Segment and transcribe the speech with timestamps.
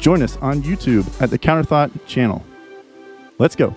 [0.00, 2.44] join us on YouTube at the Counterthought channel.
[3.38, 3.76] Let's go.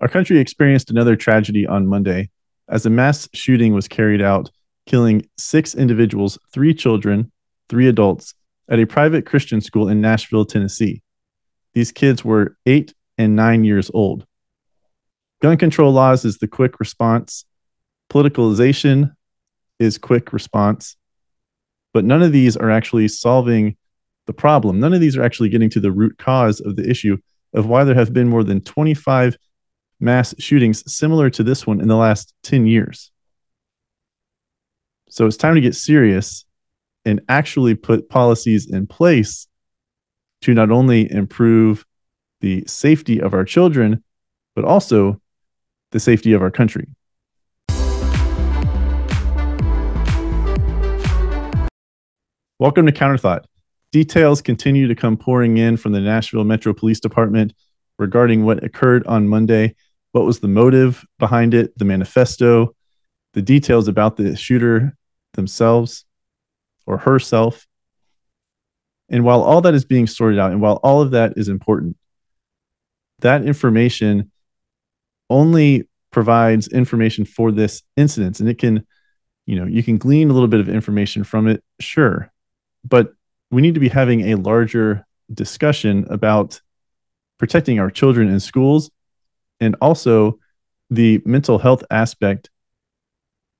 [0.00, 2.30] Our country experienced another tragedy on Monday
[2.68, 4.50] as a mass shooting was carried out,
[4.86, 7.32] killing six individuals, three children,
[7.68, 8.34] three adults,
[8.68, 11.02] at a private Christian school in Nashville, Tennessee.
[11.74, 14.26] These kids were eight and nine years old.
[15.40, 17.44] Gun control laws is the quick response.
[18.10, 19.12] Politicalization
[19.78, 20.96] is quick response.
[21.96, 23.74] But none of these are actually solving
[24.26, 24.78] the problem.
[24.78, 27.16] None of these are actually getting to the root cause of the issue
[27.54, 29.38] of why there have been more than 25
[29.98, 33.10] mass shootings similar to this one in the last 10 years.
[35.08, 36.44] So it's time to get serious
[37.06, 39.46] and actually put policies in place
[40.42, 41.86] to not only improve
[42.42, 44.04] the safety of our children,
[44.54, 45.18] but also
[45.92, 46.88] the safety of our country.
[52.58, 53.44] Welcome to Counterthought.
[53.92, 57.52] Details continue to come pouring in from the Nashville Metro Police Department
[57.98, 59.74] regarding what occurred on Monday.
[60.12, 62.74] What was the motive behind it, the manifesto,
[63.34, 64.96] the details about the shooter
[65.34, 66.06] themselves
[66.86, 67.66] or herself.
[69.10, 71.98] And while all that is being sorted out, and while all of that is important,
[73.18, 74.32] that information
[75.28, 78.86] only provides information for this incident and it can
[79.44, 82.32] you know you can glean a little bit of information from it sure
[82.86, 83.14] but
[83.50, 86.60] we need to be having a larger discussion about
[87.38, 88.90] protecting our children in schools
[89.60, 90.38] and also
[90.90, 92.50] the mental health aspect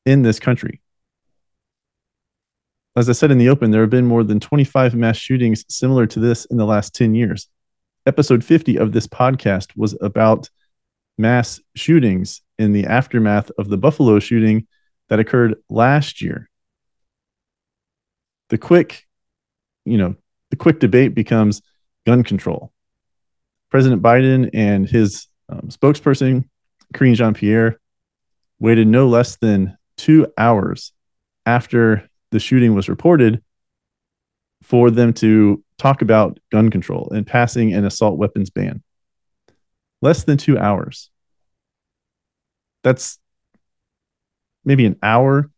[0.04, 0.80] in this country
[2.94, 6.06] as i said in the open there have been more than 25 mass shootings similar
[6.06, 7.48] to this in the last 10 years
[8.06, 10.48] episode 50 of this podcast was about
[11.18, 14.66] mass shootings in the aftermath of the Buffalo shooting
[15.08, 16.48] that occurred last year.
[18.48, 19.05] The quick,
[19.86, 20.14] you know,
[20.50, 21.62] the quick debate becomes
[22.04, 22.72] gun control.
[23.70, 26.48] President Biden and his um, spokesperson,
[26.94, 27.80] Karine Jean Pierre,
[28.58, 30.92] waited no less than two hours
[31.44, 33.42] after the shooting was reported
[34.62, 38.82] for them to talk about gun control and passing an assault weapons ban
[40.02, 41.10] less than two hours.
[42.82, 43.18] That's
[44.64, 45.50] maybe an hour,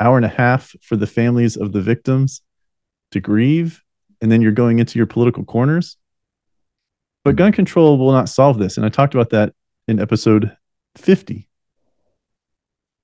[0.00, 2.42] hour and a half for the families of the victims
[3.12, 3.82] to grieve.
[4.20, 5.96] And then you're going into your political corners.
[7.24, 8.76] But gun control will not solve this.
[8.76, 9.52] And I talked about that
[9.88, 10.56] in episode
[10.96, 11.48] 50.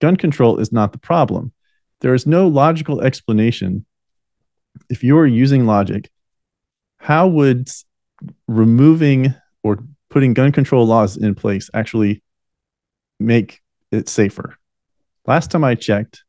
[0.00, 1.52] Gun control is not the problem.
[2.00, 3.84] There is no logical explanation.
[4.88, 6.10] If you are using logic,
[6.98, 7.69] how would
[8.48, 12.22] removing or putting gun control laws in place actually
[13.19, 14.56] make it safer.
[15.26, 16.24] Last time I checked,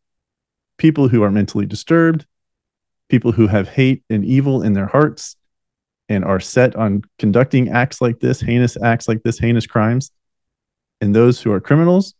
[0.77, 2.25] people who are mentally disturbed,
[3.09, 5.35] people who have hate and evil in their hearts
[6.09, 10.11] and are set on conducting acts like this, heinous acts like this, heinous crimes,
[11.01, 12.13] and those who are criminals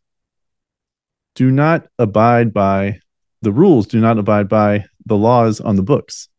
[1.36, 3.00] do not abide by
[3.42, 6.30] the rules, do not abide by the laws on the books.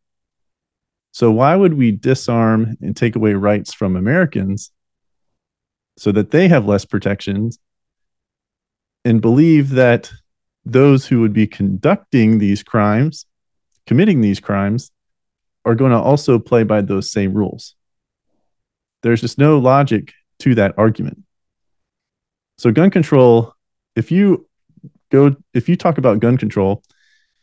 [1.11, 4.71] So, why would we disarm and take away rights from Americans
[5.97, 7.57] so that they have less protections
[9.05, 10.11] and believe that
[10.65, 13.25] those who would be conducting these crimes,
[13.85, 14.91] committing these crimes,
[15.63, 17.75] are going to also play by those same rules.
[19.01, 21.23] There's just no logic to that argument.
[22.57, 23.53] So, gun control,
[23.95, 24.47] if you
[25.11, 26.83] go, if you talk about gun control,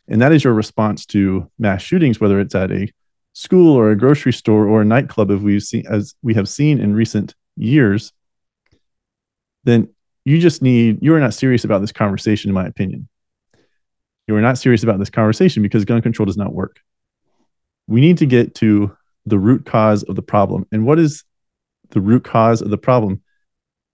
[0.07, 2.91] and that is your response to mass shootings, whether it's at a
[3.33, 6.79] school or a grocery store or a nightclub, as we've seen, as we have seen
[6.79, 8.11] in recent years,
[9.63, 9.89] then
[10.25, 13.07] you just need, you are not serious about this conversation, in my opinion.
[14.27, 16.79] You are not serious about this conversation because gun control does not work.
[17.87, 20.65] We need to get to the root cause of the problem.
[20.71, 21.23] And what is
[21.89, 23.21] the root cause of the problem?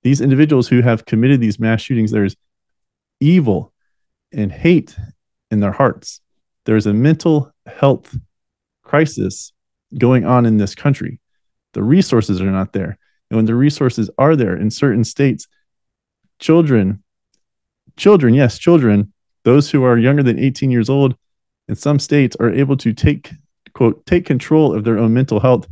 [0.03, 2.35] These individuals who have committed these mass shootings, there's
[3.19, 3.73] evil
[4.31, 4.95] and hate
[5.51, 6.21] in their hearts.
[6.65, 8.15] There's a mental health
[8.83, 9.51] crisis
[9.97, 11.19] going on in this country.
[11.73, 12.97] The resources are not there.
[13.29, 15.47] And when the resources are there in certain states,
[16.39, 17.03] children,
[17.97, 19.13] children, yes, children,
[19.43, 21.15] those who are younger than 18 years old
[21.67, 23.31] in some states are able to take
[23.73, 25.67] quote take control of their own mental health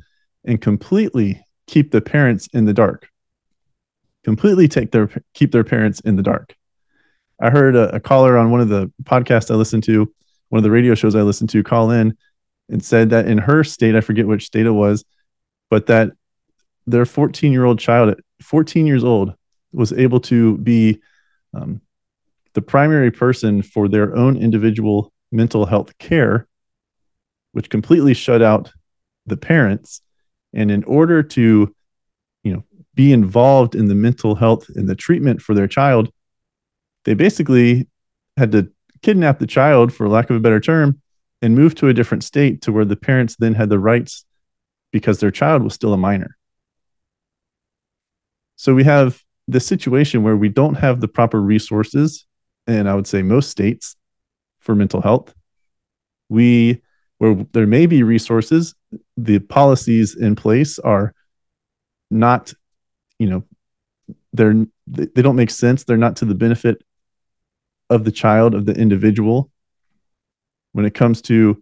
[0.46, 3.10] and completely keep the parents in the dark.
[4.24, 6.56] Completely take their keep their parents in the dark.
[7.42, 10.12] I heard a, a caller on one of the podcasts i listened to
[10.50, 12.18] one of the radio shows i listened to call in
[12.69, 15.06] and said that in her state i forget which state it was
[15.69, 16.12] but that
[16.88, 19.34] their 14 year old child at 14 years old
[19.72, 21.00] was able to be
[21.54, 21.81] um,
[22.53, 26.47] the primary person for their own individual mental health care
[27.57, 28.71] which completely shut out
[29.25, 30.03] the parents.
[30.53, 31.73] And in order to,
[32.44, 32.63] you know,
[32.94, 36.11] be involved in the mental health and the treatment for their child,
[37.05, 37.88] they basically
[38.38, 38.71] had to
[39.01, 41.01] kidnap the child, for lack of a better term,
[41.41, 44.23] and move to a different state to where the parents then had the rights
[44.91, 46.38] because their child was still a minor.
[48.55, 52.26] So we have this situation where we don't have the proper resources,
[52.68, 53.96] and I would say most states
[54.60, 55.34] for mental health.
[56.30, 56.81] We
[57.18, 58.75] where there may be resources,
[59.16, 61.16] the policies in place are
[62.12, 62.54] not,
[63.18, 63.44] you know,
[64.34, 65.84] they're they don't make sense.
[65.84, 66.84] They're not to the benefit
[67.90, 69.50] of the child, of the individual.
[70.74, 71.62] When it comes to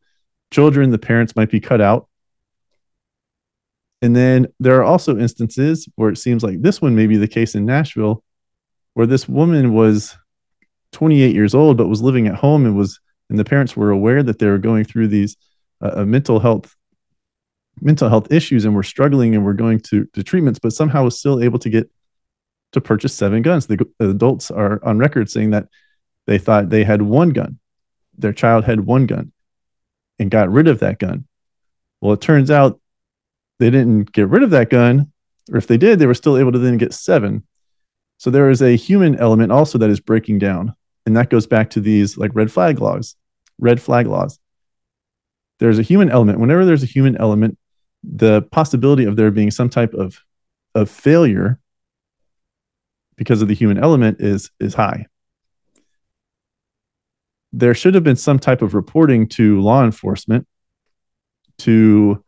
[0.52, 2.08] children, the parents might be cut out.
[4.02, 7.28] And then there are also instances where it seems like this one may be the
[7.28, 8.24] case in Nashville,
[8.94, 10.18] where this woman was
[10.92, 13.00] 28 years old, but was living at home and was
[13.30, 15.36] and the parents were aware that they were going through these
[15.82, 16.76] uh, uh, mental health
[17.82, 21.20] mental health issues and were struggling and were going to, to treatments, but somehow was
[21.20, 21.90] still able to get
[22.72, 23.68] to purchase seven guns.
[23.68, 25.68] The, the adults are on record saying that
[26.26, 27.60] they thought they had one gun,
[28.18, 29.32] their child had one gun,
[30.20, 31.28] and got rid of that gun.
[32.00, 32.80] Well, it turns out
[33.60, 35.12] they didn't get rid of that gun,
[35.52, 37.44] or if they did, they were still able to then get seven.
[38.18, 40.74] So there is a human element also that is breaking down.
[41.06, 43.16] And that goes back to these like red flag laws,
[43.60, 44.40] red flag laws.
[45.60, 46.40] There's a human element.
[46.40, 47.58] Whenever there's a human element,
[48.04, 50.20] the possibility of there being some type of
[50.74, 51.60] of failure
[53.16, 55.06] because of the human element is is high.
[57.54, 60.48] There should have been some type of reporting to law enforcement
[61.60, 62.24] to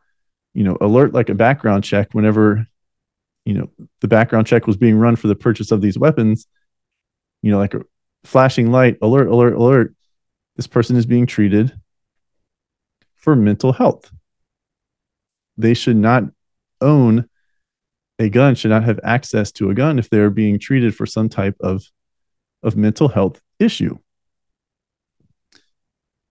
[0.54, 2.66] you know alert like a background check whenever
[3.48, 3.70] you know
[4.02, 6.48] the background check was being run for the purchase of these weapons.
[7.42, 7.82] You know like a
[8.26, 9.96] flashing light alert alert alert.
[10.58, 11.72] This person is being treated
[13.16, 14.12] for mental health.
[15.58, 16.24] They should not
[16.82, 17.30] own
[18.20, 21.30] a gun should not have access to a gun if they're being treated for some
[21.30, 21.86] type of
[22.64, 23.98] of mental health issue.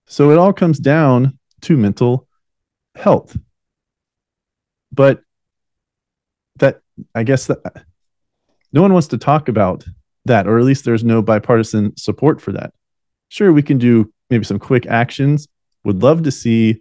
[0.07, 2.29] So it all comes down to mental
[2.95, 3.39] health.
[4.93, 5.23] But
[7.15, 7.85] i guess that
[8.73, 9.85] no one wants to talk about
[10.25, 12.73] that or at least there's no bipartisan support for that
[13.29, 15.47] sure we can do maybe some quick actions
[15.85, 16.81] would love to see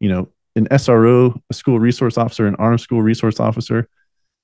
[0.00, 3.88] you know an SRO, a school resource officer, an armed school resource officer,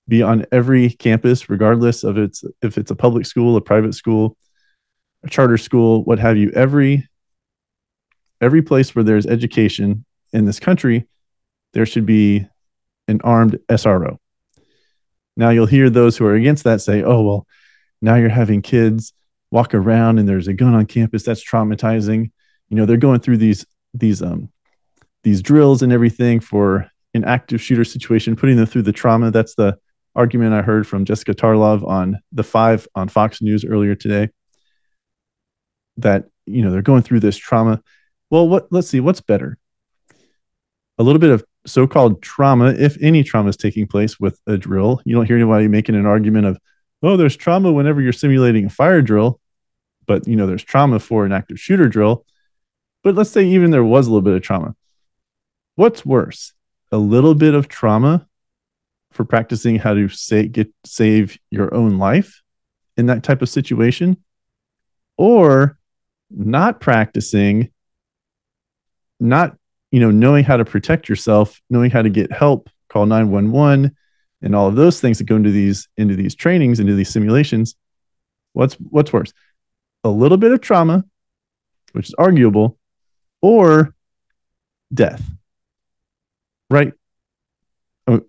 [0.06, 4.36] be on every campus, regardless of it's if it's a public school, a private school,
[5.24, 6.50] a charter school, what have you.
[6.54, 7.08] Every
[8.40, 11.08] every place where there's education in this country,
[11.72, 12.46] there should be
[13.08, 14.18] an armed SRO.
[15.36, 17.46] Now you'll hear those who are against that say, "Oh well,
[18.00, 19.12] now you're having kids
[19.50, 21.24] walk around and there's a gun on campus.
[21.24, 22.30] That's traumatizing."
[22.68, 24.50] You know, they're going through these these um
[25.22, 29.30] these drills and everything for an active shooter situation, putting them through the trauma.
[29.30, 29.78] That's the
[30.14, 34.30] argument I heard from Jessica Tarlov on the five on Fox News earlier today.
[35.98, 37.82] That you know they're going through this trauma.
[38.30, 38.68] Well, what?
[38.70, 39.58] Let's see what's better.
[40.98, 45.00] A little bit of so-called trauma, if any trauma is taking place with a drill.
[45.04, 46.58] You don't hear anybody making an argument of,
[47.02, 49.40] "Oh, there's trauma whenever you're simulating a fire drill,"
[50.06, 52.24] but you know there's trauma for an active shooter drill.
[53.04, 54.76] But let's say even there was a little bit of trauma
[55.74, 56.52] What's worse,
[56.90, 58.26] a little bit of trauma
[59.10, 62.42] for practicing how to say, get save your own life
[62.96, 64.18] in that type of situation,
[65.16, 65.78] or
[66.30, 67.70] not practicing,
[69.18, 69.56] not
[69.92, 73.52] you know knowing how to protect yourself, knowing how to get help, call nine one
[73.52, 73.96] one,
[74.42, 77.76] and all of those things that go into these into these trainings, into these simulations.
[78.54, 79.32] What's what's worse,
[80.02, 81.04] a little bit of trauma,
[81.92, 82.76] which is arguable,
[83.40, 83.94] or
[84.92, 85.22] death
[86.72, 86.92] right?
[88.08, 88.22] Oh,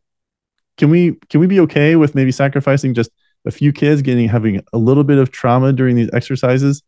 [0.77, 3.09] can we can we be okay with maybe sacrificing just
[3.45, 6.83] a few kids getting having a little bit of trauma during these exercises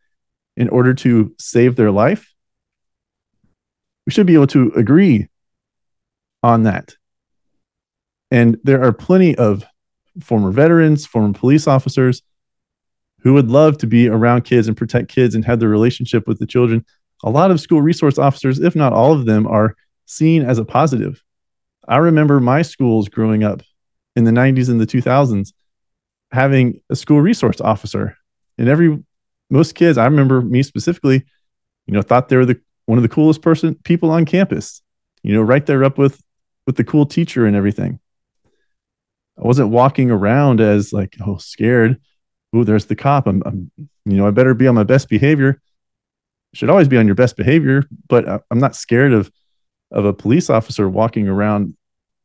[0.57, 2.31] in order to save their life?
[4.05, 5.27] We should be able to agree
[6.43, 6.95] on that.
[8.31, 9.65] And there are plenty of
[10.21, 12.21] former veterans, former police officers
[13.21, 16.39] who would love to be around kids and protect kids and have the relationship with
[16.39, 16.85] the children.
[17.23, 20.65] A lot of school resource officers, if not all of them, are seen as a
[20.65, 21.23] positive.
[21.87, 23.63] I remember my schools growing up
[24.15, 25.53] in the 90s and the 2000s
[26.31, 28.17] having a school resource officer.
[28.57, 29.03] And every
[29.49, 31.25] most kids, I remember me specifically,
[31.87, 34.81] you know, thought they were the one of the coolest person people on campus.
[35.23, 36.21] You know, right there up with
[36.65, 37.99] with the cool teacher and everything.
[39.37, 41.99] I wasn't walking around as like, oh, scared.
[42.53, 43.27] Oh, there's the cop.
[43.27, 43.71] I'm, I'm,
[44.05, 45.61] you know, I better be on my best behavior.
[46.53, 49.31] Should always be on your best behavior, but I'm not scared of
[49.91, 51.75] of a police officer walking around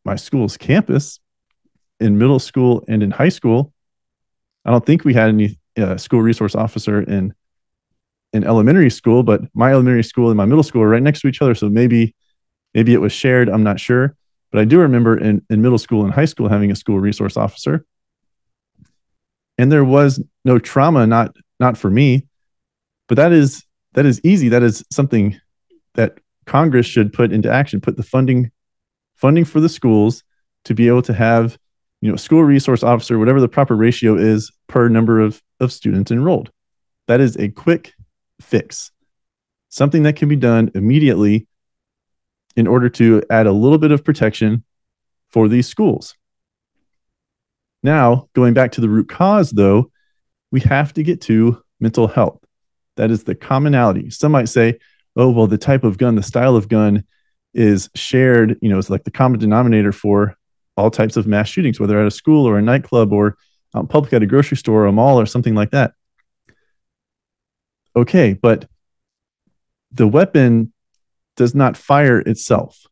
[0.05, 1.21] my school's campus
[1.99, 3.73] in middle school and in high school.
[4.65, 7.35] I don't think we had any uh, school resource officer in
[8.33, 11.29] in elementary school, but my elementary school and my middle school are right next to
[11.29, 11.55] each other.
[11.55, 12.15] So maybe
[12.75, 13.49] maybe it was shared.
[13.49, 14.15] I'm not sure.
[14.53, 17.37] But I do remember in, in middle school and high school having a school resource
[17.37, 17.85] officer.
[19.59, 22.27] And there was no trauma, not not for me.
[23.09, 24.49] But that is that is easy.
[24.49, 25.39] That is something
[25.95, 28.51] that Congress should put into action, put the funding
[29.17, 30.25] funding for the schools
[30.65, 31.59] to be able to have,
[32.01, 36.11] you know, school resource officer, whatever the proper ratio is per number of, of students
[36.11, 36.51] enrolled.
[37.07, 37.93] That is a quick
[38.41, 38.91] fix,
[39.69, 41.47] something that can be done immediately
[42.57, 44.65] in order to add a little bit of protection
[45.29, 46.17] for these schools.
[47.83, 49.91] Now, going back to the root cause, though,
[50.51, 52.45] we have to get to mental health.
[52.97, 54.11] That is the commonality.
[54.11, 54.79] Some might say,
[55.17, 57.05] oh, well, the type of gun, the style of gun
[57.55, 60.37] is shared, you know, it's like the common denominator for
[60.77, 63.37] all types of mass shootings, whether at a school or a nightclub or
[63.75, 65.93] out public at a grocery store or a mall or something like that.
[67.97, 68.69] Okay, but
[69.93, 70.73] the weapon
[71.37, 72.87] does not fire itself.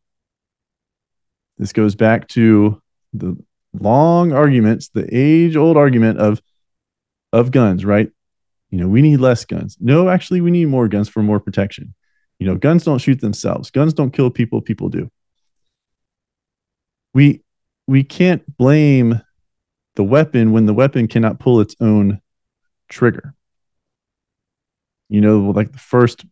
[1.57, 2.81] This goes back to
[3.13, 3.37] the
[3.73, 6.41] long arguments, the age old argument of
[7.31, 8.09] of guns, right?
[8.71, 9.77] You know, we need less guns.
[9.79, 11.93] No, actually, we need more guns for more protection.
[12.39, 13.71] You know, guns don't shoot themselves.
[13.71, 15.09] Guns don't kill people, people do.
[17.13, 17.43] We
[17.87, 19.21] we can't blame
[19.95, 22.21] the weapon when the weapon cannot pull its own
[22.87, 23.35] trigger.
[25.09, 26.25] You know, like the first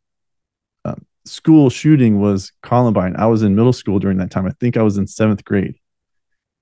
[0.86, 3.15] um, school shooting was Columbine.
[3.17, 4.46] I was in middle school during that time.
[4.46, 5.75] I think I was in seventh grade.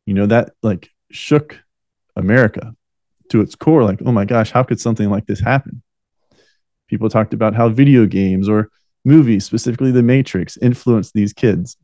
[0.05, 1.59] You know, that like shook
[2.15, 2.73] America
[3.29, 3.83] to its core.
[3.83, 5.81] Like, oh my gosh, how could something like this happen?
[6.87, 8.69] People talked about how video games or
[9.03, 11.77] movies, specifically The Matrix, influenced these kids.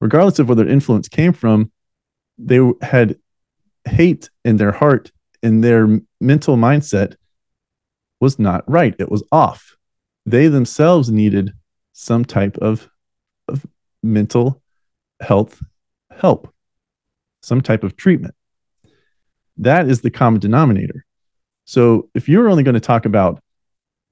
[0.00, 1.70] Regardless of where their influence came from,
[2.36, 3.16] they had
[3.84, 7.16] hate in their heart in their mental mindset
[8.22, 8.94] was not right.
[9.00, 9.76] It was off.
[10.26, 11.52] They themselves needed
[11.92, 12.88] some type of,
[13.48, 13.66] of
[14.00, 14.62] mental
[15.20, 15.60] health
[16.16, 16.54] help,
[17.42, 18.36] some type of treatment.
[19.56, 21.04] That is the common denominator.
[21.64, 23.42] So if you're only going to talk about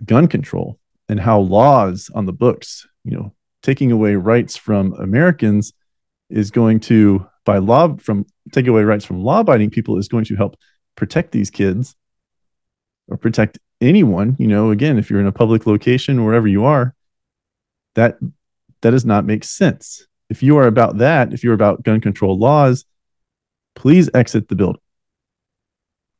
[0.04, 5.72] gun control and how laws on the books, you know, taking away rights from Americans
[6.28, 10.24] is going to, by law, from take away rights from law abiding people is going
[10.24, 10.56] to help
[10.96, 11.94] protect these kids
[13.06, 16.94] or protect anyone, you know, again, if you're in a public location, wherever you are,
[17.94, 18.18] that
[18.82, 20.06] that does not make sense.
[20.28, 22.84] If you are about that, if you're about gun control laws,
[23.74, 24.80] please exit the building.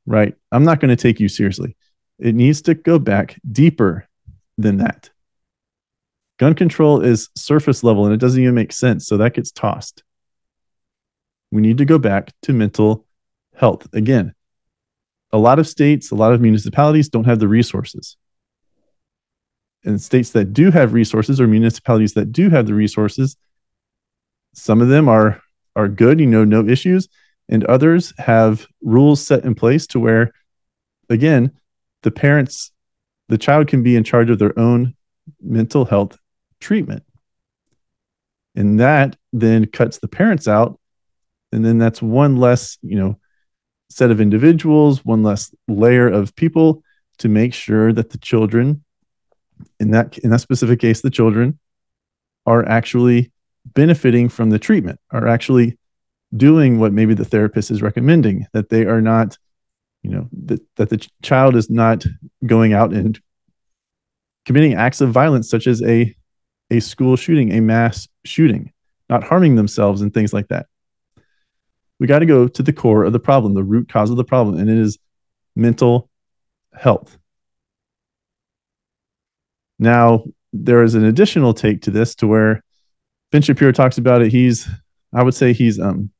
[0.07, 0.35] Right?
[0.50, 1.76] I'm not going to take you seriously.
[2.19, 4.09] It needs to go back deeper
[4.59, 5.11] than that.
[6.38, 9.07] Gun control is surface level and it doesn't even make sense.
[9.07, 10.02] So that gets tossed.
[11.50, 13.07] We need to go back to mental
[13.55, 13.88] health.
[13.93, 14.35] Again,
[15.32, 18.16] a lot of states, a lot of municipalities don't have the resources.
[19.84, 23.37] And states that do have resources or municipalities that do have the resources,
[24.54, 25.40] some of them are
[25.76, 27.08] are good, you know, no issues,
[27.49, 30.32] and others have rules set in place to where
[31.08, 31.52] again,
[32.02, 32.72] the parents
[33.28, 34.94] the child can be in charge of their own
[35.40, 36.18] mental health
[36.60, 37.04] treatment.
[38.56, 40.80] And that then cuts the parents out
[41.52, 43.18] and then that's one less, you know,
[43.90, 46.82] set of individuals, one less layer of people
[47.18, 48.82] to make sure that the children,
[49.78, 51.59] in that in that specific case, the children
[52.47, 53.30] are actually
[53.66, 55.76] benefiting from the treatment, are actually
[56.35, 59.37] doing what maybe the therapist is recommending, that they are not,
[60.02, 62.06] you know, that, that the child is not
[62.47, 63.20] going out and
[64.47, 66.14] committing acts of violence such as a
[66.73, 68.73] a school shooting, a mass shooting,
[69.09, 70.66] not harming themselves and things like that
[72.00, 74.25] we got to go to the core of the problem, the root cause of the
[74.25, 74.99] problem, and it is
[75.54, 76.11] mental
[76.75, 77.19] health.
[79.78, 82.64] Now, there is an additional take to this to where
[83.30, 84.33] Ben Shapiro talks about it.
[84.33, 84.69] He's,
[85.12, 86.11] I would say, he's um,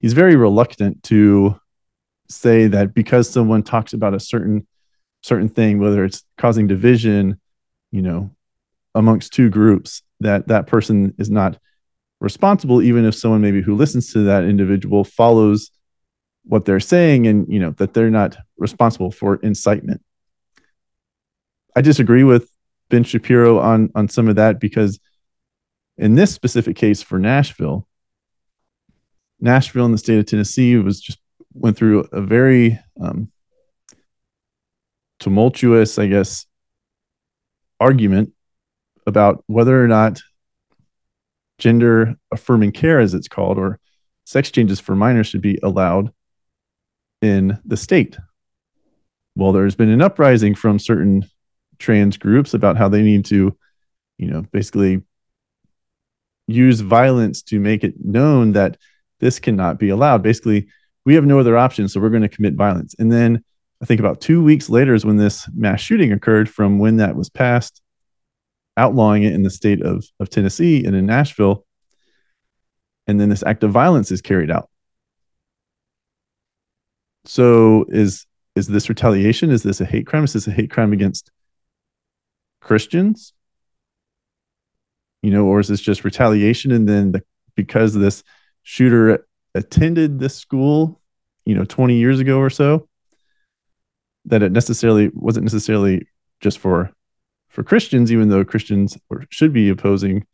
[0.00, 1.58] he's very reluctant to
[2.28, 4.66] say that because someone talks about a certain
[5.22, 7.40] certain thing, whether it's causing division,
[7.92, 8.30] you know,
[8.94, 11.58] amongst two groups that that person is not
[12.20, 15.70] responsible even if someone maybe who listens to that individual follows
[16.44, 20.02] what they're saying and you know that they're not responsible for incitement.
[21.74, 22.48] I disagree with
[22.88, 24.98] ben shapiro on on some of that because
[25.98, 27.86] in this specific case for nashville
[29.40, 31.18] nashville in the state of tennessee was just
[31.52, 33.30] went through a very um,
[35.18, 36.46] tumultuous i guess
[37.80, 38.32] argument
[39.06, 40.20] about whether or not
[41.58, 43.78] gender affirming care as it's called or
[44.24, 46.12] sex changes for minors should be allowed
[47.22, 48.18] in the state.
[49.36, 51.24] Well, there's been an uprising from certain
[51.78, 53.56] trans groups about how they need to,
[54.18, 55.02] you know, basically
[56.46, 58.78] use violence to make it known that
[59.20, 60.22] this cannot be allowed.
[60.22, 60.68] Basically,
[61.04, 62.94] we have no other option, so we're going to commit violence.
[62.98, 63.44] And then
[63.82, 67.16] I think about two weeks later is when this mass shooting occurred from when that
[67.16, 67.82] was passed,
[68.76, 71.64] outlawing it in the state of, of Tennessee and in Nashville.
[73.06, 74.68] And then this act of violence is carried out.
[77.24, 79.50] So is is this retaliation?
[79.50, 80.24] Is this a hate crime?
[80.24, 81.30] Is this a hate crime against
[82.62, 83.34] Christians?
[85.22, 86.72] You know, or is this just retaliation?
[86.72, 87.22] And then the,
[87.54, 88.22] because this
[88.62, 91.00] shooter attended this school,
[91.44, 92.88] you know, 20 years ago or so,
[94.24, 96.06] that it necessarily wasn't necessarily
[96.40, 96.92] just for
[97.56, 98.98] for Christians, even though Christians
[99.30, 100.26] should be opposing,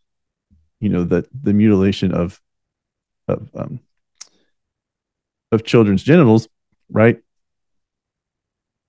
[0.80, 2.40] you know, that the mutilation of
[3.28, 3.78] of um,
[5.52, 6.48] of children's genitals,
[6.90, 7.22] right?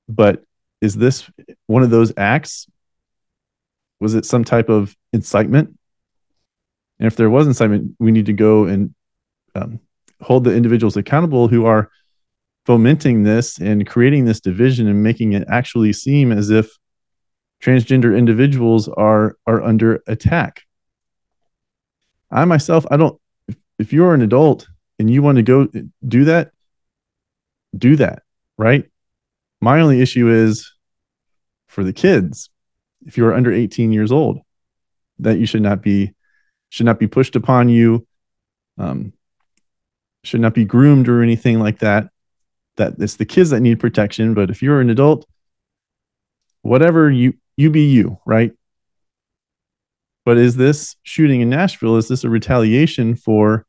[0.09, 0.43] But
[0.81, 1.29] is this
[1.67, 2.65] one of those acts?
[3.99, 5.77] Was it some type of incitement?
[6.97, 8.95] And if there was incitement, we need to go and
[9.53, 9.79] um,
[10.21, 11.91] hold the individuals accountable who are
[12.65, 16.75] fomenting this and creating this division and making it actually seem as if
[17.63, 20.63] transgender individuals are are under attack.
[22.29, 23.19] I myself, I don't.
[23.47, 24.67] If, if you're an adult
[24.99, 25.67] and you want to go
[26.05, 26.51] do that,
[27.77, 28.23] do that,
[28.57, 28.89] right?
[29.61, 30.71] My only issue is
[31.67, 32.49] for the kids.
[33.05, 34.39] If you are under 18 years old,
[35.19, 36.13] that you should not be
[36.69, 38.05] should not be pushed upon you,
[38.77, 39.13] um,
[40.23, 42.09] should not be groomed or anything like that.
[42.75, 44.33] That it's the kids that need protection.
[44.33, 45.27] But if you're an adult,
[46.61, 48.51] whatever you you be you, right?
[50.25, 51.97] But is this shooting in Nashville?
[51.97, 53.65] Is this a retaliation for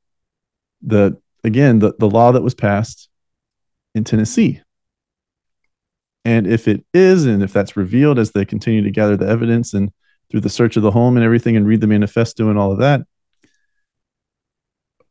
[0.83, 3.09] the again the, the law that was passed
[3.95, 4.61] in Tennessee.
[6.25, 9.75] And if it is, and if that's revealed as they continue to gather the evidence
[9.75, 9.93] and
[10.31, 12.79] through the search of the home and everything and read the manifesto and all of
[12.79, 13.03] that,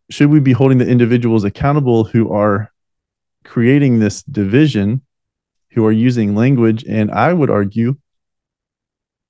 [0.10, 2.72] should we be holding the individuals accountable who are
[3.44, 5.02] creating this division,
[5.72, 7.98] who are using language, and I would argue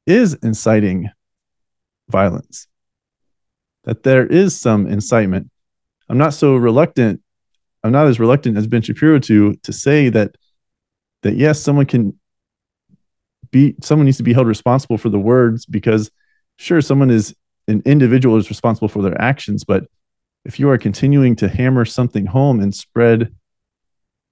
[0.05, 1.09] is inciting
[2.09, 2.67] violence?
[3.83, 5.49] That there is some incitement.
[6.09, 7.21] I'm not so reluctant
[7.83, 10.35] I'm not as reluctant as Ben Shapiro to to say that
[11.23, 12.17] that yes, someone can
[13.51, 16.09] be someone needs to be held responsible for the words because
[16.57, 17.35] sure, someone is
[17.67, 19.85] an individual is responsible for their actions, but
[20.45, 23.33] if you are continuing to hammer something home and spread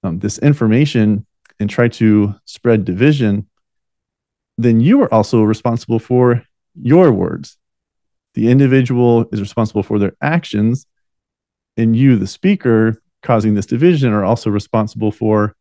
[0.02, 1.26] um, this information
[1.58, 3.48] and try to spread division,
[4.58, 6.42] then you are also responsible for
[6.74, 7.56] your words.
[8.34, 10.86] The individual is responsible for their actions,
[11.76, 15.54] and you, the speaker, causing this division are also responsible for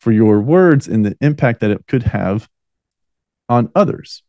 [0.00, 2.48] for your words and the impact that it could have
[3.50, 4.22] on others.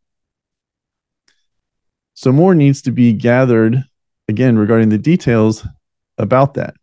[2.13, 3.83] So more needs to be gathered
[4.27, 5.65] again regarding the details
[6.17, 6.75] about that.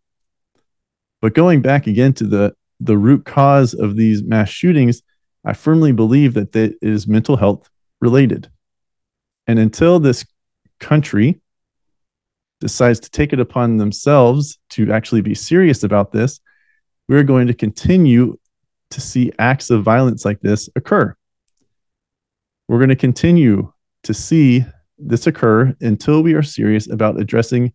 [1.21, 5.01] But going back again to the the root cause of these mass shootings,
[5.45, 7.69] I firmly believe that it is mental health
[8.01, 8.49] related.
[9.47, 10.25] And until this
[10.79, 11.41] country
[12.59, 16.39] decides to take it upon themselves to actually be serious about this,
[17.07, 18.37] we're going to continue
[18.91, 21.15] to see acts of violence like this occur.
[22.67, 23.71] We're going to continue
[24.03, 24.65] to see
[24.97, 27.73] this occur until we are serious about addressing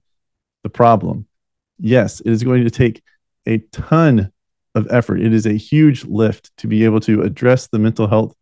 [0.62, 1.26] the problem.
[1.78, 3.02] Yes, it is going to take
[3.46, 4.32] a ton
[4.74, 5.20] of effort.
[5.20, 8.34] It is a huge lift to be able to address the mental health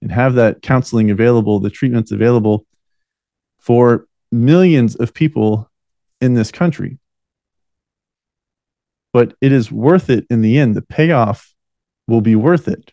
[0.00, 2.66] and have that counseling available, the treatments available
[3.58, 5.70] for millions of people
[6.20, 6.98] in this country.
[9.12, 10.74] But it is worth it in the end.
[10.74, 11.54] The payoff
[12.06, 12.92] will be worth it,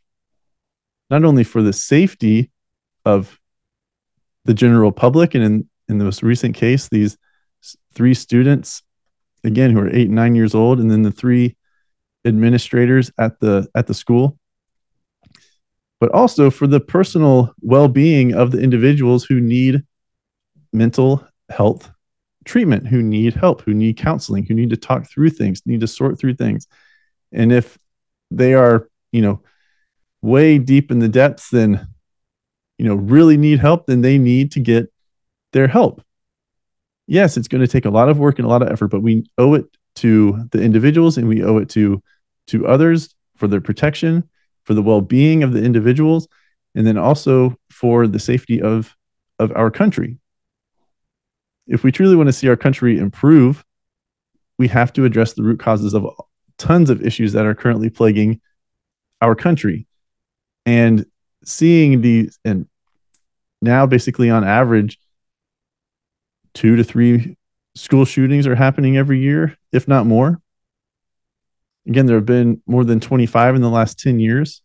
[1.09, 2.49] not only for the safety
[3.05, 3.39] of
[4.45, 7.17] the general public, and in, in the most recent case, these
[7.93, 8.81] three students,
[9.43, 11.55] again, who are eight and nine years old, and then the three
[12.25, 14.37] administrators at the at the school
[16.03, 19.85] but also for the personal well-being of the individuals who need
[20.73, 21.89] mental health
[22.43, 25.87] treatment, who need help, who need counseling, who need to talk through things, need to
[25.87, 26.67] sort through things.
[27.31, 27.77] And if
[28.31, 29.43] they are, you know,
[30.21, 31.87] way deep in the depths, then,
[32.77, 34.91] you know, really need help, then they need to get
[35.53, 36.03] their help.
[37.07, 39.01] Yes, it's going to take a lot of work and a lot of effort, but
[39.01, 42.03] we owe it to the individuals and we owe it to
[42.47, 44.29] to others for their protection,
[44.63, 46.27] for the well-being of the individuals,
[46.75, 48.95] and then also for the safety of
[49.39, 50.19] of our country.
[51.67, 53.63] If we truly want to see our country improve,
[54.57, 56.05] we have to address the root causes of
[56.57, 58.41] tons of issues that are currently plaguing
[59.21, 59.87] our country.
[60.65, 61.05] And
[61.43, 62.67] seeing these, and
[63.61, 64.99] now basically on average,
[66.53, 67.37] two to three
[67.75, 70.39] school shootings are happening every year, if not more.
[71.87, 74.61] Again, there have been more than 25 in the last 10 years,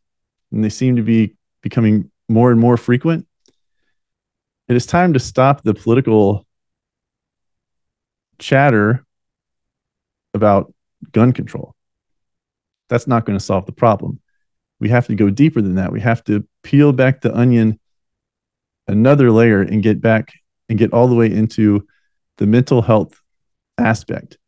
[0.52, 3.26] and they seem to be becoming more and more frequent.
[4.68, 6.46] It is time to stop the political
[8.38, 9.04] chatter
[10.34, 10.72] about
[11.12, 11.74] gun control.
[12.88, 14.20] That's not going to solve the problem.
[14.80, 15.92] We have to go deeper than that.
[15.92, 17.80] We have to peel back the onion
[18.86, 20.32] another layer and get back
[20.68, 21.86] and get all the way into
[22.38, 23.20] the mental health
[23.76, 24.38] aspect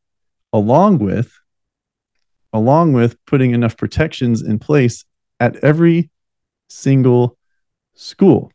[0.53, 1.33] along with
[2.53, 5.05] along with putting enough protections in place
[5.39, 6.11] at every
[6.69, 7.37] single
[7.95, 8.53] school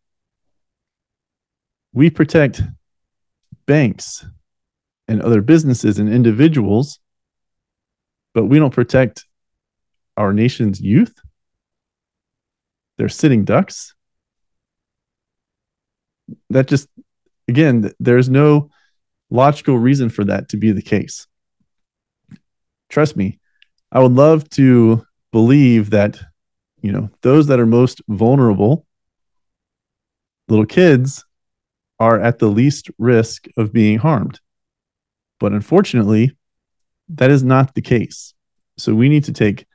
[1.96, 2.62] we protect
[3.66, 4.26] banks
[5.08, 7.00] and other businesses and individuals,
[8.34, 9.26] but we don't protect
[10.18, 11.16] our nation's youth.
[12.98, 13.96] They're sitting ducks.
[16.50, 16.90] That just,
[17.48, 18.70] again, there's no
[19.30, 21.28] logical reason for that to be the case.
[22.90, 23.40] Trust me,
[23.96, 26.20] I would love to believe that,
[26.82, 28.86] you know, those that are most vulnerable,
[30.50, 31.24] little kids,
[31.98, 34.42] are at the least risk of being harmed.
[35.40, 36.36] But unfortunately,
[37.08, 38.34] that is not the case.
[38.78, 39.66] So we need to take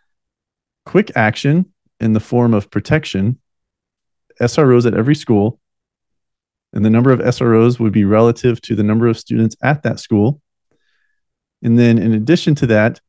[0.84, 3.40] quick action in the form of protection,
[4.38, 5.58] SROs at every school,
[6.74, 9.98] and the number of SROs would be relative to the number of students at that
[9.98, 10.42] school.
[11.62, 13.00] And then, in addition to that,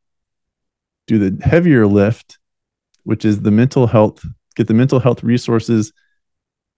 [1.11, 2.39] do the heavier lift,
[3.03, 5.91] which is the mental health, get the mental health resources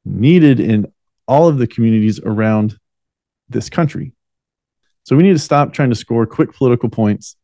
[0.06, 0.92] needed in
[1.28, 2.78] all of the communities around
[3.50, 4.14] this country.
[5.04, 7.36] So we need to stop trying to score quick political points.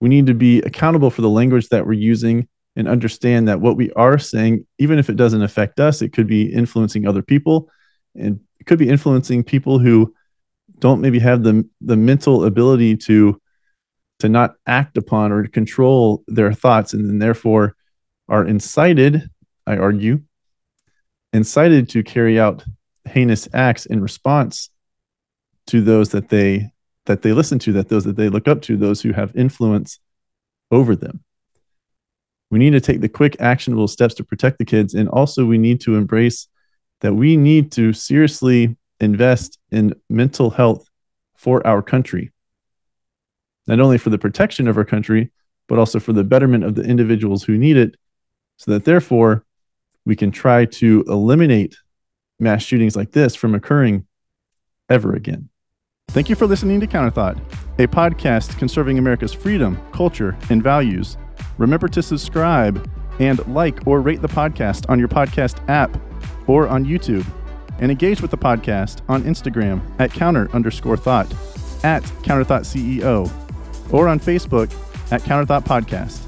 [0.00, 3.76] We need to be accountable for the language that we're using and understand that what
[3.76, 7.68] we are saying, even if it doesn't affect us, it could be influencing other people
[8.14, 10.14] and it could be influencing people who
[10.78, 13.40] don't maybe have the, the mental ability to
[14.20, 17.76] to not act upon or control their thoughts and then therefore
[18.28, 19.28] are incited,
[19.66, 20.22] I argue,
[21.32, 22.64] incited to carry out
[23.06, 24.70] heinous acts in response
[25.66, 26.70] to those that they
[27.06, 29.98] that they listen to that those that they look up to those who have influence
[30.70, 31.22] over them.
[32.50, 35.58] We need to take the quick actionable steps to protect the kids and also we
[35.58, 36.48] need to embrace
[37.00, 40.88] that we need to seriously invest in mental health
[41.36, 42.30] for our country
[43.66, 45.30] not only for the protection of our country
[45.68, 47.96] but also for the betterment of the individuals who need it
[48.56, 49.44] so that therefore
[50.04, 51.76] we can try to eliminate
[52.38, 54.06] mass shootings like this from occurring
[54.88, 55.48] ever again.
[56.08, 57.38] Thank you for listening to Counterthought,
[57.78, 61.16] a podcast conserving America's freedom, culture, and values.
[61.58, 65.96] Remember to subscribe and like or rate the podcast on your podcast app
[66.46, 67.26] or on YouTube,
[67.78, 71.32] and engage with the podcast on Instagram at counter underscore thought,
[71.82, 73.30] at counterthought CEO,
[73.90, 74.72] or on Facebook
[75.12, 76.23] at Counterthought Podcast.